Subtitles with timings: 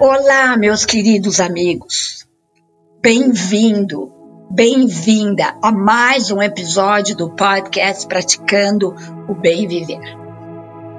[0.00, 2.24] Olá, meus queridos amigos.
[3.02, 4.12] Bem-vindo,
[4.48, 8.94] bem-vinda a mais um episódio do podcast Praticando
[9.28, 10.16] o Bem Viver.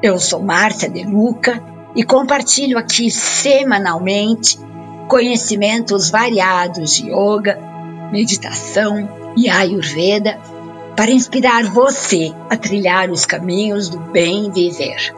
[0.04, 1.64] Eu sou Márcia De Luca
[1.96, 4.60] e compartilho aqui semanalmente
[5.08, 7.58] conhecimentos variados de yoga,
[8.12, 10.38] meditação e ayurveda
[10.98, 15.16] para inspirar você a trilhar os caminhos do bem viver.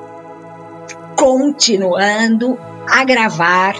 [1.18, 3.76] Continuando a gravar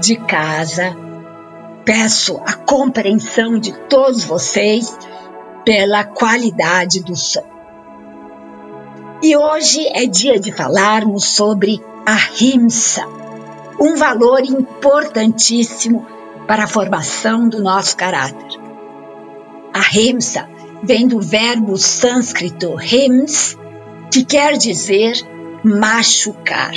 [0.00, 0.96] de casa.
[1.84, 4.96] Peço a compreensão de todos vocês
[5.64, 7.44] pela qualidade do som.
[9.22, 13.06] E hoje é dia de falarmos sobre a rimsa,
[13.80, 16.06] um valor importantíssimo
[16.46, 18.60] para a formação do nosso caráter.
[19.72, 20.48] A rimsa
[20.82, 23.56] vem do verbo sânscrito hims,
[24.10, 25.14] que quer dizer
[25.64, 26.74] machucar.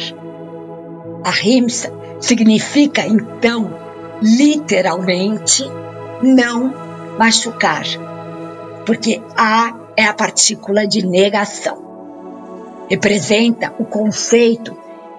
[1.25, 3.73] Ahimsa significa então,
[4.21, 5.65] literalmente,
[6.21, 6.71] não
[7.17, 7.83] machucar,
[8.85, 11.83] porque A é a partícula de negação.
[12.87, 14.77] Representa o conceito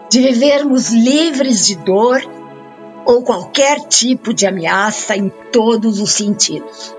[0.09, 2.23] de vivermos livres de dor
[3.05, 6.95] ou qualquer tipo de ameaça em todos os sentidos.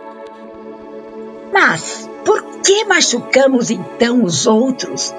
[1.53, 5.15] Mas por que machucamos então os outros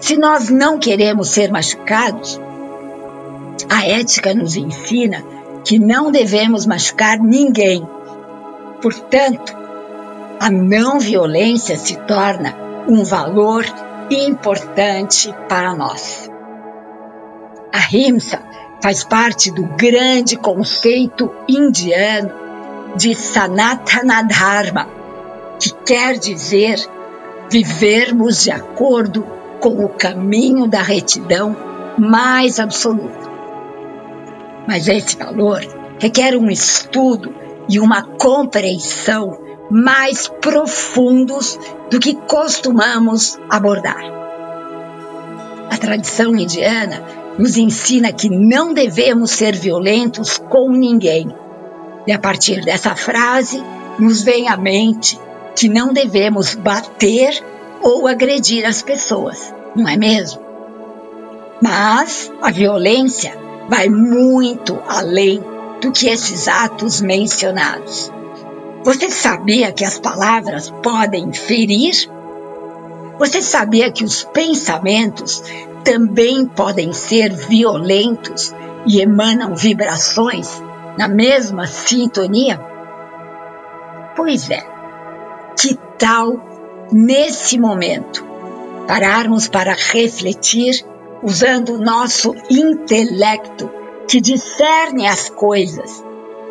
[0.00, 2.40] se nós não queremos ser machucados?
[3.70, 5.22] A ética nos ensina
[5.64, 7.86] que não devemos machucar ninguém.
[8.80, 9.54] Portanto,
[10.40, 12.56] a não violência se torna
[12.88, 13.64] um valor
[14.10, 16.30] importante para nós.
[17.72, 18.40] A rimsa
[18.80, 22.32] faz parte do grande conceito indiano
[22.96, 24.88] de Sanatana Dharma,
[25.60, 26.78] que quer dizer
[27.50, 29.26] vivermos de acordo
[29.60, 31.56] com o caminho da retidão
[31.98, 33.27] mais absoluta.
[34.68, 35.62] Mas esse valor
[35.98, 37.34] requer um estudo
[37.70, 39.38] e uma compreensão
[39.70, 41.58] mais profundos
[41.90, 44.02] do que costumamos abordar.
[45.70, 47.02] A tradição indiana
[47.38, 51.34] nos ensina que não devemos ser violentos com ninguém.
[52.06, 53.64] E a partir dessa frase,
[53.98, 55.18] nos vem à mente
[55.56, 57.42] que não devemos bater
[57.80, 60.42] ou agredir as pessoas, não é mesmo?
[61.62, 65.42] Mas a violência vai muito além
[65.80, 68.10] do que esses atos mencionados.
[68.84, 72.10] Você sabia que as palavras podem ferir?
[73.18, 75.42] Você sabia que os pensamentos
[75.84, 78.54] também podem ser violentos
[78.86, 80.62] e emanam vibrações
[80.96, 82.58] na mesma sintonia?
[84.16, 84.64] Pois é,
[85.60, 88.24] que tal, nesse momento,
[88.86, 90.84] pararmos para refletir
[91.22, 93.70] usando o nosso intelecto
[94.08, 96.04] que discerne as coisas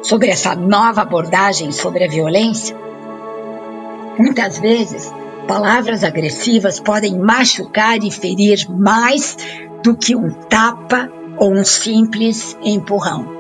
[0.03, 2.75] sobre essa nova abordagem sobre a violência?
[4.17, 5.11] Muitas vezes,
[5.47, 9.37] palavras agressivas podem machucar e ferir mais
[9.83, 13.37] do que um tapa ou um simples empurrão.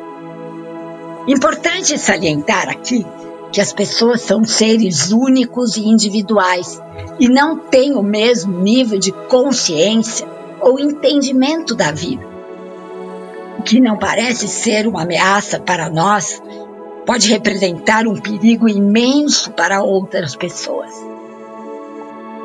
[1.27, 3.05] Importante salientar aqui
[3.51, 6.79] que as pessoas são seres únicos e individuais
[7.19, 12.25] e não têm o mesmo nível de consciência ou entendimento da vida.
[13.59, 16.41] O que não parece ser uma ameaça para nós
[17.05, 20.93] pode representar um perigo imenso para outras pessoas.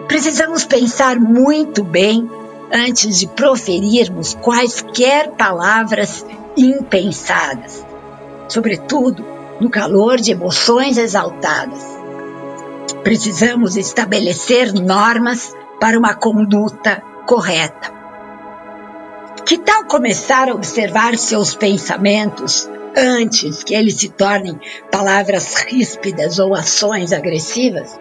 [0.06, 2.30] Precisamos pensar muito bem
[2.72, 6.24] antes de proferirmos quaisquer palavras
[6.56, 7.84] impensadas,
[8.48, 9.24] sobretudo
[9.60, 11.82] no calor de emoções exaltadas.
[13.02, 18.01] Precisamos estabelecer normas para uma conduta correta.
[19.52, 24.58] Que tal começar a observar seus pensamentos antes que eles se tornem
[24.90, 28.00] palavras ríspidas ou ações agressivas?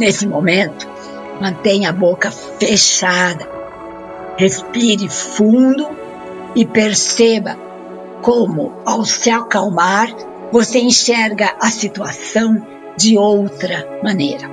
[0.00, 0.88] Nesse momento,
[1.40, 3.48] mantenha a boca fechada,
[4.36, 5.88] respire fundo
[6.56, 7.56] e perceba
[8.20, 10.12] como, ao se acalmar,
[10.50, 14.50] você enxerga a situação de outra maneira.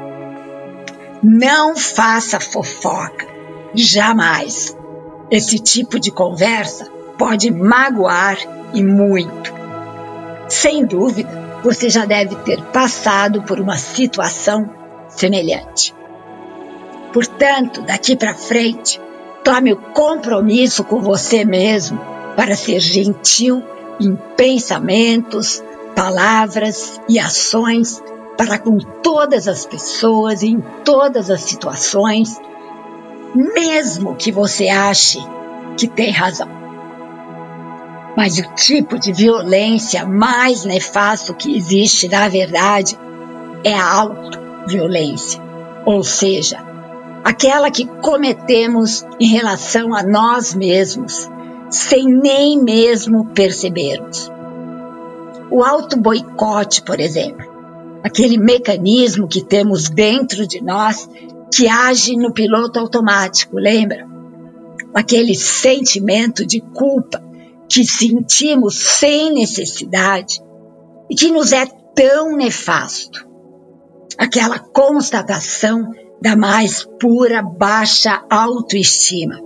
[1.23, 3.25] Não faça fofoca,
[3.73, 4.76] jamais.
[5.29, 8.37] Esse tipo de conversa pode magoar
[8.73, 9.53] e muito.
[10.47, 11.29] Sem dúvida,
[11.63, 14.69] você já deve ter passado por uma situação
[15.09, 15.93] semelhante.
[17.11, 19.01] Portanto, daqui para frente,
[19.43, 21.99] tome o compromisso com você mesmo
[22.35, 23.63] para ser gentil
[23.99, 25.63] em pensamentos,
[25.95, 28.01] palavras e ações
[28.37, 32.39] para com todas as pessoas em todas as situações
[33.37, 35.19] mesmo que você ache
[35.77, 36.49] que tem razão.
[38.15, 42.97] Mas o tipo de violência mais nefasto que existe, na verdade,
[43.63, 45.39] é a autoviolência,
[45.85, 46.57] ou seja,
[47.23, 51.29] aquela que cometemos em relação a nós mesmos,
[51.69, 54.31] sem nem mesmo percebermos.
[55.51, 57.45] O auto-boicote, por exemplo,
[58.03, 61.07] aquele mecanismo que temos dentro de nós
[61.57, 64.07] que age no piloto automático, lembra?
[64.93, 67.19] Aquele sentimento de culpa
[67.67, 70.39] que sentimos sem necessidade
[71.09, 71.65] e que nos é
[71.95, 73.27] tão nefasto.
[74.19, 75.89] Aquela constatação
[76.21, 79.41] da mais pura baixa autoestima.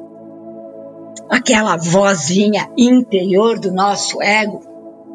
[1.29, 4.59] Aquela vozinha interior do nosso ego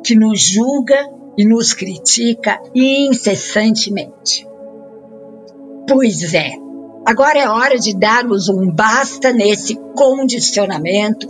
[0.03, 4.49] que nos julga e nos critica incessantemente.
[5.87, 6.66] Pois é,
[7.07, 11.27] agora é hora de darmos um basta nesse condicionamento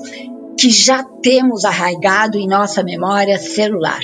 [0.59, 4.01] que já temos arraigado em nossa memória celular.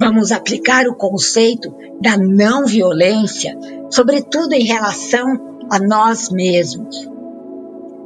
[0.00, 3.56] Vamos aplicar o conceito da não violência,
[3.88, 7.08] sobretudo em relação a nós mesmos.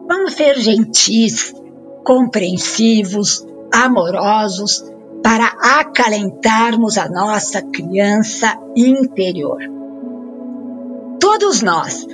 [0.06, 1.54] Vamos ser gentis,
[2.04, 4.84] compreensivos, amorosos,
[5.22, 9.79] para acalentarmos a nossa criança interior.
[11.20, 12.06] Todos nós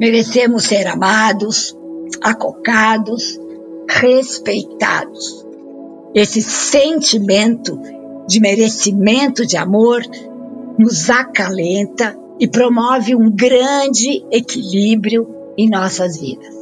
[0.00, 1.76] merecemos ser amados,
[2.22, 3.38] acocados,
[3.88, 5.46] respeitados.
[6.14, 7.78] Esse sentimento
[8.26, 10.02] de merecimento de amor
[10.78, 16.54] nos acalenta e promove um grande equilíbrio em nossas vidas.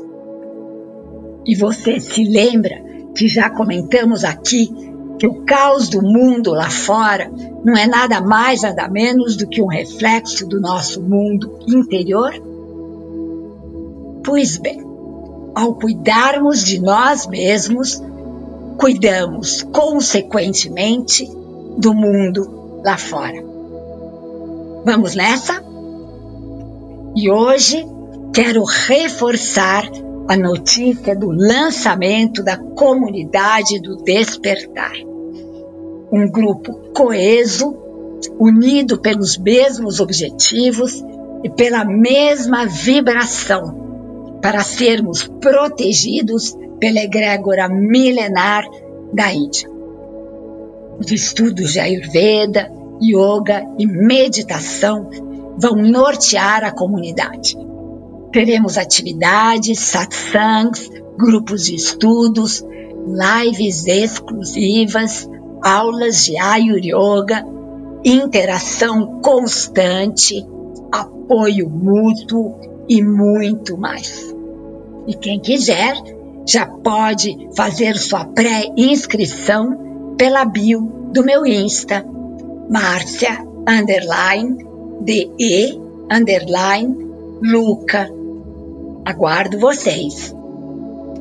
[1.47, 2.83] E você se lembra
[3.17, 4.71] que já comentamos aqui
[5.23, 7.31] que o caos do mundo lá fora
[7.65, 12.33] não é nada mais, nada menos do que um reflexo do nosso mundo interior?
[14.25, 14.85] Pois bem,
[15.55, 18.03] ao cuidarmos de nós mesmos,
[18.77, 21.31] cuidamos consequentemente
[21.79, 23.45] do mundo lá fora.
[24.85, 25.63] Vamos nessa?
[27.15, 27.87] E hoje
[28.35, 29.89] quero reforçar
[30.27, 35.12] a notícia do lançamento da comunidade do despertar.
[36.13, 37.75] Um grupo coeso,
[38.39, 41.03] unido pelos mesmos objetivos
[41.43, 48.65] e pela mesma vibração, para sermos protegidos pela egrégora milenar
[49.13, 49.69] da Índia.
[50.99, 52.71] Os estudos de Ayurveda,
[53.03, 55.09] Yoga e meditação
[55.59, 57.57] vão nortear a comunidade
[58.33, 62.65] Teremos atividades, satsangs, grupos de estudos,
[63.07, 65.29] lives exclusivas,
[65.63, 67.45] aulas de Ayur Yoga,
[68.05, 70.47] interação constante,
[70.91, 72.55] apoio mútuo
[72.89, 74.35] e muito mais.
[75.07, 75.95] E quem quiser
[76.47, 80.81] já pode fazer sua pré-inscrição pela bio
[81.13, 82.05] do meu Insta,
[82.69, 84.57] Márcia underline
[85.01, 85.81] DE
[86.11, 86.97] underline
[87.43, 88.09] Luca
[89.05, 90.35] Aguardo vocês.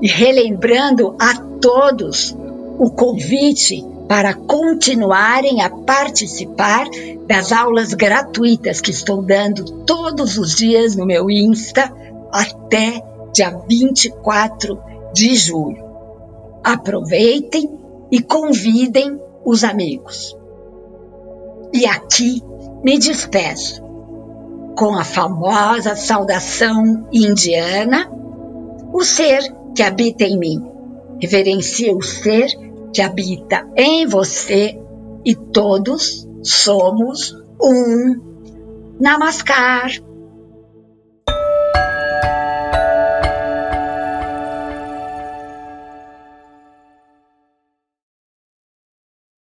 [0.01, 2.35] E relembrando a todos
[2.81, 6.87] o convite para continuarem a participar
[7.27, 11.93] das aulas gratuitas que estou dando todos os dias no meu Insta
[12.33, 14.81] até dia 24
[15.13, 15.85] de julho.
[16.63, 17.69] Aproveitem
[18.11, 20.35] e convidem os amigos.
[21.71, 22.41] E aqui
[22.83, 23.83] me despeço
[24.75, 28.11] com a famosa saudação indiana,
[28.91, 29.39] o ser
[29.75, 30.65] que habita em mim.
[31.21, 34.79] Reverencia o ser que habita em você
[35.25, 38.31] e todos somos um.
[38.99, 39.91] Namaskar.